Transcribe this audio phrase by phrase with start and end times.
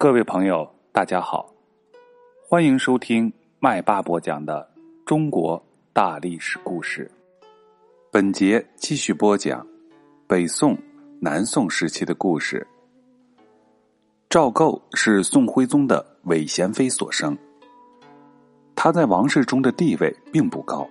[0.00, 1.52] 各位朋友，大家好，
[2.48, 4.70] 欢迎收听麦霸播讲的
[5.04, 5.60] 中国
[5.92, 7.10] 大历史故事。
[8.12, 9.66] 本节继续播讲
[10.28, 10.78] 北宋、
[11.20, 12.64] 南宋时期的故事。
[14.30, 17.36] 赵构是宋徽宗的韦贤妃所生，
[18.76, 20.88] 他在王室中的地位并不高。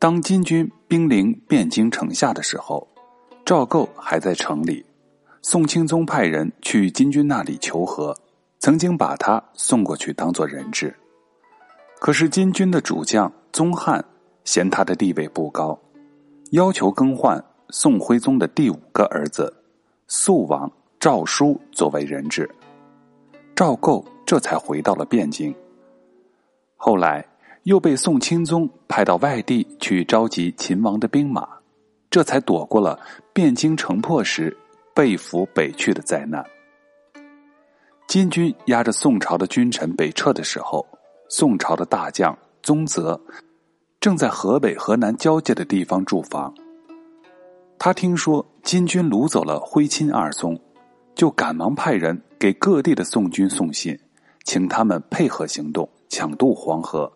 [0.00, 2.84] 当金军兵临汴京城下的时候，
[3.44, 4.84] 赵构还在城里。
[5.48, 8.12] 宋钦宗派人去金军那里求和，
[8.58, 10.92] 曾经把他送过去当做人质。
[12.00, 14.04] 可是金军的主将宗翰
[14.42, 15.78] 嫌他的地位不高，
[16.50, 17.40] 要求更换
[17.70, 19.54] 宋徽宗的第五个儿子
[20.08, 20.68] 肃王
[20.98, 22.50] 赵舒作为人质。
[23.54, 25.54] 赵构这才回到了汴京。
[26.74, 27.24] 后来
[27.62, 31.48] 又被宋钦宗派到外地去召集秦王的兵马，
[32.10, 32.98] 这才躲过了
[33.32, 34.56] 汴京城破时。
[34.96, 36.42] 被俘北去的灾难。
[38.08, 40.86] 金军压着宋朝的君臣北撤的时候，
[41.28, 43.20] 宋朝的大将宗泽
[44.00, 46.54] 正在河北、河南交界的地方驻防。
[47.78, 50.58] 他听说金军掳走了徽钦二宗，
[51.14, 53.98] 就赶忙派人给各地的宋军送信，
[54.44, 57.12] 请他们配合行动，抢渡黄河，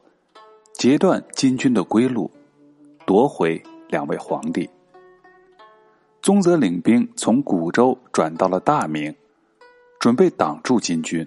[0.74, 2.30] 截断金军的归路，
[3.06, 4.68] 夺回两位皇帝。
[6.22, 9.14] 宗泽领兵从古州转到了大名，
[9.98, 11.26] 准备挡住金军。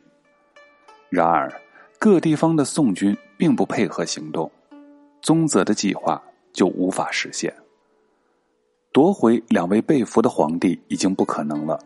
[1.10, 1.52] 然而，
[1.98, 4.52] 各地方的宋军并不配合行动，
[5.20, 6.22] 宗泽的计划
[6.52, 7.52] 就无法实现。
[8.92, 11.80] 夺回两位被俘的皇帝已经不可能了，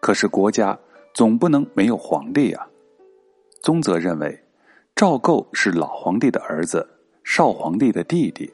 [0.00, 0.76] 可是国家
[1.14, 2.66] 总不能没有皇帝呀。
[3.62, 4.42] 宗泽认为，
[4.96, 6.84] 赵构是老皇帝的儿子，
[7.22, 8.52] 少皇帝的弟弟，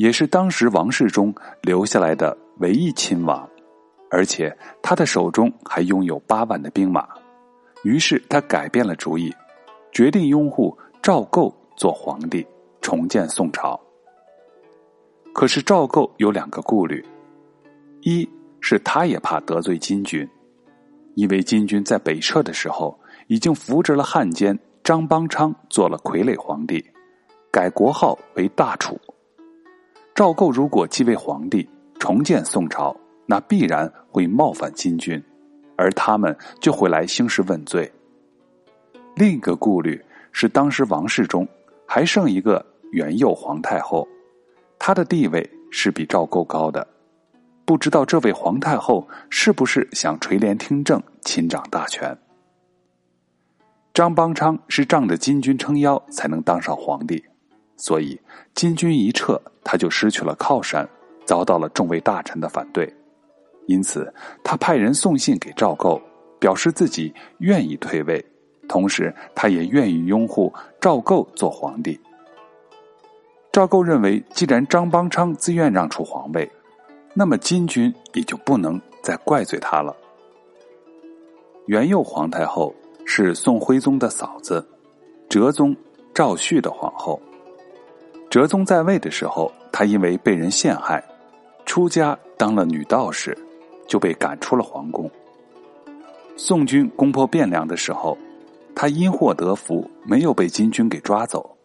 [0.00, 2.34] 也是当时王室中留下来的。
[2.60, 3.48] 唯一亲王，
[4.10, 7.08] 而且他的手中还拥有八万的兵马，
[7.84, 9.34] 于是他改变了主意，
[9.92, 12.46] 决定拥护赵构做皇帝，
[12.82, 13.80] 重建宋朝。
[15.32, 17.02] 可是赵构有两个顾虑：
[18.02, 18.28] 一
[18.60, 20.28] 是他也怕得罪金军，
[21.14, 22.94] 因为金军在北撤的时候
[23.26, 26.84] 已经扶植了汉奸张邦昌做了傀儡皇帝，
[27.50, 29.00] 改国号为大楚。
[30.20, 31.66] 赵构如果继位皇帝。
[31.98, 32.94] 重建宋朝，
[33.24, 35.22] 那必然会冒犯金军，
[35.78, 37.90] 而他们就会来兴师问罪。
[39.16, 39.98] 另一个顾虑
[40.30, 41.48] 是，当时王室中
[41.86, 44.06] 还剩一个元佑皇太后，
[44.78, 46.86] 她的地位是比赵构高的，
[47.64, 52.14] 不知道这位皇太后是不是想垂帘听政，亲掌大权。
[53.94, 57.24] 张邦昌是仗着金军撑腰才能当上皇帝，
[57.80, 58.20] 所以
[58.54, 60.88] 金军一撤，他就失去了靠山。
[61.26, 62.92] 遭到了众位大臣的反对，
[63.68, 66.02] 因此他派人送信给赵构，
[66.40, 68.24] 表示自己愿意退位，
[68.68, 71.96] 同时他也愿意拥护赵构做皇帝。
[73.52, 76.50] 赵构认为，既然张邦昌自愿让出皇位，
[77.14, 79.94] 那么金军也就不能再怪罪他了。
[81.66, 82.74] 元佑皇太后
[83.06, 84.66] 是宋徽宗的嫂子，
[85.28, 85.76] 哲宗
[86.12, 87.22] 赵煦的皇后。
[88.30, 91.04] 哲宗在位的时候，他因为被人陷害。
[91.66, 93.36] 出家当了女道士，
[93.88, 95.10] 就被赶出了皇宫。
[96.36, 98.16] 宋军攻破汴梁的时候，
[98.72, 101.56] 他因祸得福，没有被金军给抓走。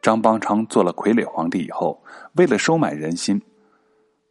[0.00, 2.02] 张邦昌做了傀儡皇帝以后，
[2.36, 3.40] 为了收买人心，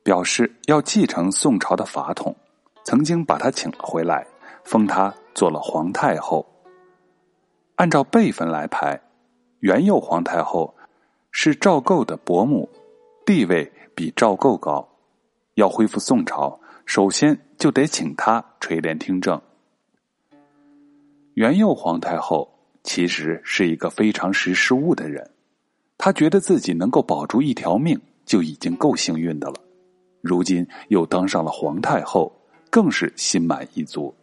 [0.01, 2.35] 表示要继承宋朝的法统，
[2.83, 4.25] 曾经把他请了回来，
[4.63, 6.43] 封他做了皇太后。
[7.75, 8.99] 按照辈分来排，
[9.59, 10.73] 元佑皇太后
[11.31, 12.67] 是赵构的伯母，
[13.25, 14.87] 地位比赵构高。
[15.55, 19.39] 要恢复宋朝，首先就得请他垂帘听政。
[21.33, 22.49] 元佑皇太后
[22.83, 25.29] 其实是一个非常识时务的人，
[25.97, 29.55] 她觉得自己能够保住一条命就已经够幸运的了，
[30.21, 32.33] 如今又当上了皇太后，
[32.69, 34.13] 更是心满意足，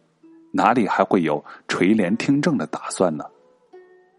[0.51, 3.23] 哪里还会有垂帘听政的打算呢？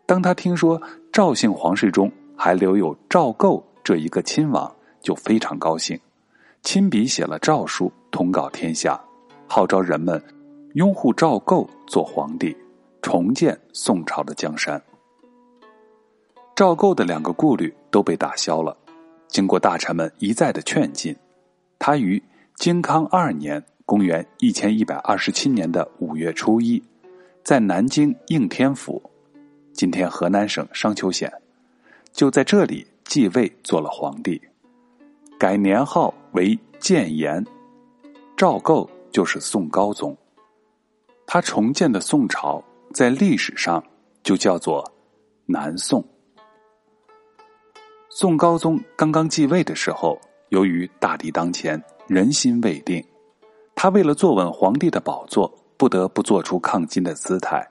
[0.07, 0.81] 当他听说
[1.13, 2.11] 赵姓皇室中
[2.41, 5.99] 还留有赵构这一个亲王，就非常高兴。
[6.63, 8.99] 亲笔写了诏书，通告天下，
[9.49, 10.23] 号召人们
[10.75, 12.57] 拥护赵构做皇帝，
[13.03, 14.81] 重建宋朝的江山。
[16.55, 18.77] 赵构的两个顾虑都被打消了。
[19.27, 21.17] 经过大臣们一再的劝进，
[21.77, 22.23] 他于
[22.55, 26.81] 靖康二年（公元一千一百二十七年的五月初一），
[27.43, 29.03] 在南京应天府
[29.75, 31.33] （今天河南省商丘县），
[32.19, 34.43] 就在这里继位做了皇帝。
[35.39, 37.47] 改年号为建炎，
[38.37, 40.19] 赵构就是宋高宗。
[41.29, 42.61] 他重建的宋朝
[42.93, 43.81] 在历史上
[44.25, 44.85] 就叫做
[45.47, 46.05] 南宋。
[48.11, 53.01] 宋高宗刚刚继位的时候，由于大敌当前，人心未定，
[53.77, 57.65] 他为了坐稳皇帝的宝座，不得不做出抗金的姿态，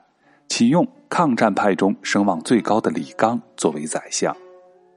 [0.48, 4.36] 启用抗战派中声望最高的李纲作为宰相，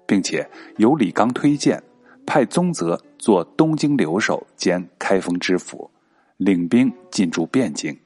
[0.06, 0.48] 并且
[0.78, 1.82] 由李纲推荐，
[2.26, 5.90] 派宗泽做东京留守兼开封知府，
[6.38, 7.98] 领兵进驻汴京。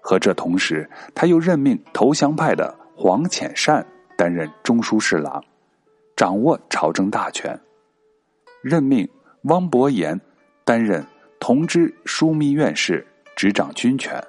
[0.00, 3.84] 和这同时，他又任命投降派的黄潜善
[4.16, 5.42] 担任中书侍郎。
[6.16, 7.58] 掌握朝政大权，
[8.60, 9.08] 任命
[9.42, 10.20] 汪伯言
[10.64, 11.04] 担任
[11.38, 13.06] 同知枢密院事，
[13.36, 14.20] 执掌军权。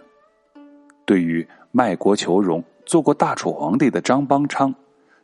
[1.03, 4.73] 对于卖国求荣、做过大楚皇帝的张邦昌，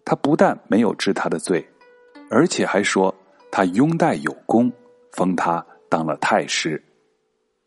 [0.06, 1.68] 他不但没有治他的罪，
[2.30, 3.12] 而且还说
[3.52, 4.72] 他拥戴有功，
[5.14, 6.80] 封他当了太师，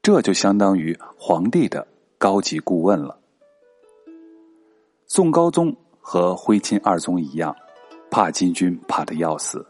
[0.01, 1.85] 这就相当于皇帝的
[2.17, 3.19] 高级顾问了。
[5.09, 7.53] 宋高宗和徽钦二宗一样。
[8.11, 9.67] 怕金军怕的要死，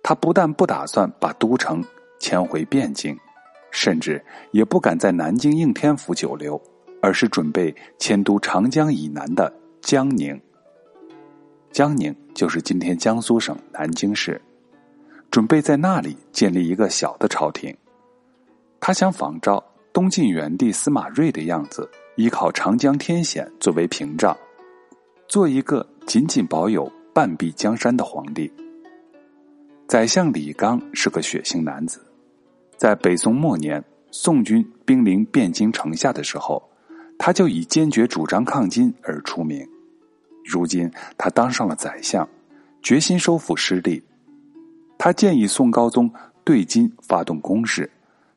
[0.00, 1.82] 他不但不打算把都城
[2.20, 3.18] 迁回汴京，
[3.72, 6.60] 甚至也不敢在南京应天府久留，
[7.00, 10.40] 而是准备迁都长江以南的江宁。
[11.70, 14.40] 江宁就是今天江苏省南京市，
[15.30, 17.76] 准备在那里建立一个小的朝廷。
[18.80, 24.36] 他想仿照东晋元帝司马睿的样子，依靠长江天险作为屏障，
[25.26, 26.90] 做一个仅仅保有。
[27.10, 28.48] 半壁江山的皇帝，
[29.88, 32.00] 宰相李纲是个血性男子，
[32.76, 36.62] 在北宋末年，宋军兵临汴京城下的时候，
[37.18, 39.68] 他就以坚决主张抗金而出名。
[40.44, 42.26] 如今他当上了宰相，
[42.82, 44.02] 决心收复失地。
[44.96, 46.10] 他建议宋高宗
[46.42, 47.90] 对金发动攻势，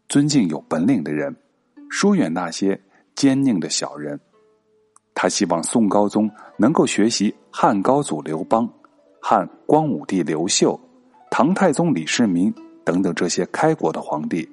[0.09, 1.33] 尊敬有本领的人，
[1.89, 2.79] 疏远那些
[3.15, 4.19] 奸佞的小人。
[5.13, 8.67] 他希望宋高宗能够学习汉高祖刘邦、
[9.21, 10.79] 汉光武帝刘秀、
[11.29, 12.53] 唐太宗李世民
[12.83, 14.47] 等等这些开国的皇帝，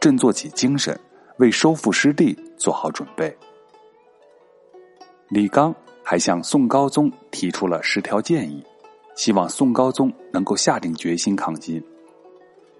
[0.00, 0.98] 振作起精神，
[1.38, 3.36] 为收复失地做好准备。
[5.32, 8.62] 李纲还向宋高宗提出了十条建议，
[9.16, 11.82] 希望宋高宗能够下定决心抗金，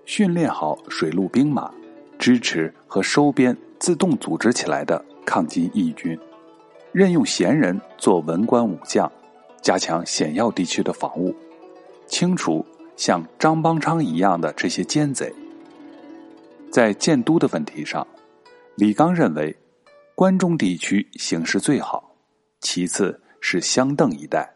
[0.04, 1.72] 训练好水陆兵马，
[2.19, 6.19] 支持和收编自动组织起来的抗金义军。
[6.93, 9.10] 任用贤人做文官武将，
[9.62, 11.34] 加强险要地区的防务，
[12.06, 12.62] 清除
[12.96, 15.32] 像张邦昌一样的这些奸贼。
[16.70, 18.06] 在建都的问题上，
[18.75, 19.56] 李纲认为，
[20.14, 22.11] 关中地区形势最好，
[22.62, 24.54] 其次是湘邓一带，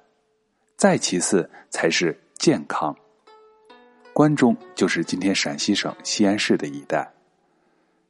[0.76, 2.96] 再其次才是健康。
[4.14, 7.12] 关中就是今天陕西省西安市的一带，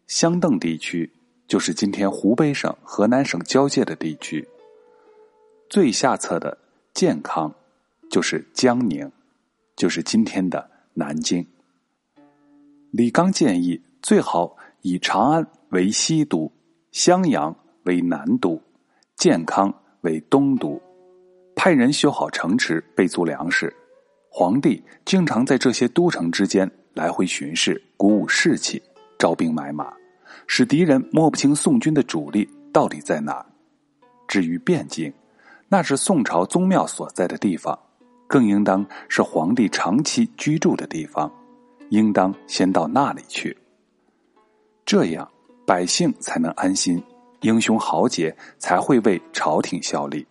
[0.06, 1.10] 湘邓地区。
[1.48, 4.48] 就是今天湖北省、河南省交界的地区，
[5.70, 6.58] 最下侧的
[6.93, 7.54] 健康，
[8.10, 9.08] 就是江宁，
[9.76, 11.46] 就是今天的南京。
[12.90, 16.50] 李纲建议最好以长安为西都，
[16.90, 17.54] 襄阳
[17.84, 18.60] 为南都，
[19.14, 19.72] 健康
[20.02, 20.81] 为东都，
[21.54, 23.75] 派人修好城池，备足粮食。
[24.28, 28.82] 皇帝经常在这些都城之间来回巡视，鼓舞士气，
[29.19, 29.93] 招兵买马。
[30.46, 33.44] 使敌人摸不清宋军的主力到底在哪。
[34.28, 35.12] 至于汴京，
[35.69, 37.76] 那是宋朝宗庙所在的地方，
[38.26, 41.32] 更应当是皇帝长期居住的地方，
[41.88, 43.56] 应当先到那里去。
[44.84, 45.29] 这样
[45.67, 47.03] 百姓才能安心，
[47.40, 50.26] 英雄豪杰才会为朝廷效力。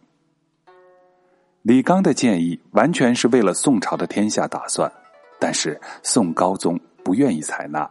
[1.62, 4.92] 李纲的建议完全是为了宋朝的天下打算，
[5.40, 7.90] 但是宋高宗不愿意采纳。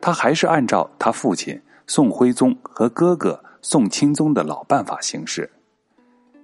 [0.00, 5.50] 他还是按照他父亲宋徽宗和哥哥宋钦宗的老办法行事，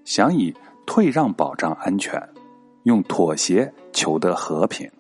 [0.05, 0.55] 想以
[0.87, 2.21] 退让保障安全，
[2.85, 4.91] 用妥协求得和平。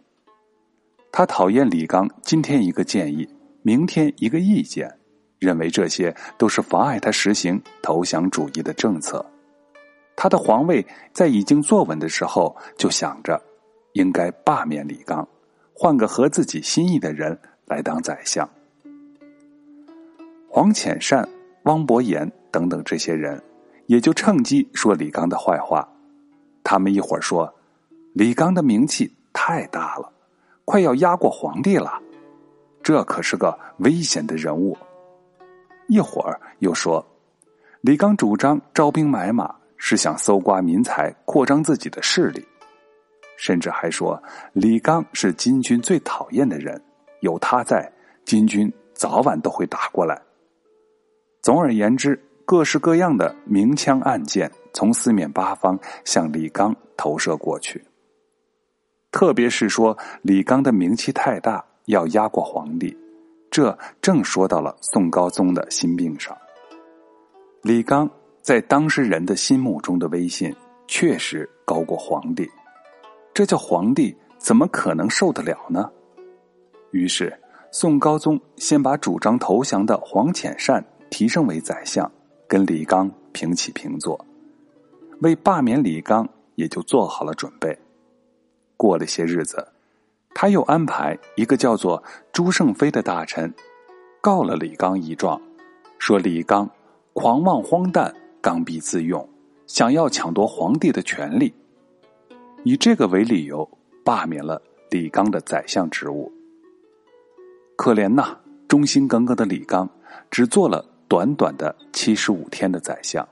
[1.12, 3.28] 他讨厌李纲今天一个建议，
[3.62, 5.00] 明天一个意见，
[5.41, 9.27] 认为这些都是妨碍他实行投降主义的政策。
[10.15, 13.43] 他的皇位在已经坐稳的时候，就想着
[13.95, 15.27] 应该罢免李纲，
[15.75, 17.37] 换个合自己心意的人。
[17.67, 18.51] 来当宰相，
[20.49, 21.29] 黄潜善、
[21.67, 23.41] 汪伯言等等这些人，
[23.87, 25.89] 也就趁机说李纲的坏话。
[26.65, 27.55] 他们一会儿说，
[28.13, 30.13] 李纲的名气太大了，
[30.65, 32.03] 快要压过皇帝了，
[32.83, 34.77] 这可是个危险的人物；
[35.91, 37.05] 一会儿又说，
[37.81, 42.47] 李刚主张招兵买马，是想搜刮民财，扩张自己的势力，
[43.37, 46.81] 甚至还说李刚是金军最讨厌的人。
[47.23, 47.93] 有他在，
[48.25, 50.23] 金军早晚都会打过来。
[51.43, 57.85] 总而言之，各式各样的明枪暗箭从四面八方向李刚投射过去。
[59.11, 62.97] 特别是说李刚的名气太大，要压过皇帝，
[63.50, 66.37] 这正说到了宋高宗的心病上。
[67.62, 68.09] 李纲
[68.40, 70.54] 在当时人的心目中的威信
[70.87, 72.49] 确实高过皇帝，
[73.35, 75.90] 这叫皇帝怎么可能受得了呢？
[76.92, 77.37] 于是
[77.71, 82.11] 宋高宗先把主张投降的黄潜善提升为宰相，
[82.49, 84.25] 跟李纲平起平坐，
[85.21, 87.78] 为罢免李纲也就做好了准备。
[88.76, 89.69] 过了些日子，
[90.33, 93.53] 他又安排一个叫做朱胜飞的大臣，
[94.21, 95.41] 告了李纲一状，
[95.99, 96.71] 说李纲
[97.13, 99.29] 狂妄荒诞、刚愎自用，
[99.67, 101.53] 想要抢夺皇帝的权力，
[102.65, 103.69] 以这个为理由
[104.05, 106.33] 罢免了李纲的宰相职务。
[107.77, 109.89] 可怜呐，忠心耿耿的李纲
[110.31, 113.29] 只做了短短的七十五天的宰相。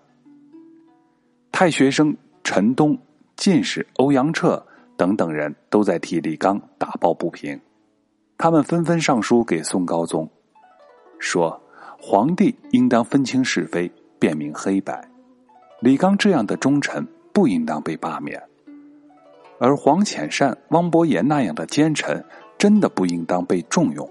[1.53, 2.99] 太学生陈东、
[3.37, 4.63] 进士欧阳彻。
[4.99, 7.61] 等等人都在替李纲打抱不平，
[8.37, 10.29] 他们纷纷上书给宋高宗，
[11.21, 11.63] 说
[12.01, 13.89] 皇帝应当分清是非，
[14.19, 15.09] 辨明黑白，
[15.81, 18.43] 李纲这样的忠臣不应当被罢免，
[19.61, 22.25] 而黄潜善、汪伯言那样的奸臣
[22.59, 24.11] 真的不应当被重用。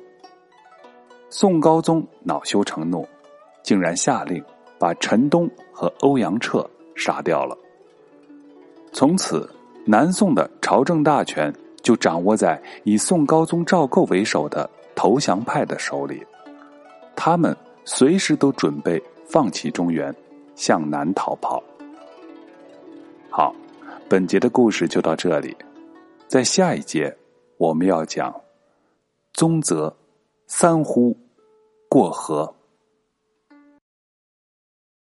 [1.30, 3.06] 宋高宗恼羞成怒，
[3.62, 4.42] 竟然下令
[4.80, 6.66] 把陈东和欧阳彻
[6.96, 7.58] 杀掉了。
[8.94, 9.50] 从此。
[9.90, 16.22] 南宋的朝政大权就掌握在以宋高宗赵构为首的投降派的手里，
[17.16, 20.14] 他们随时都准备放弃中原，
[20.56, 21.64] 向南逃跑。
[23.30, 23.56] 好，
[24.10, 25.56] 本节的故事就到这里，
[26.28, 27.16] 在下一节
[27.58, 28.36] 我们要讲
[29.32, 29.96] 宗泽
[30.48, 31.16] 三呼
[31.88, 32.54] 过河。